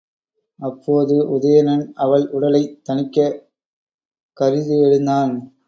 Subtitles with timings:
[0.59, 3.39] அப்போது உதயணன் அவள் ஊடலைத் தணிக்கக்
[4.33, 5.55] கருதி எழுந்தான்.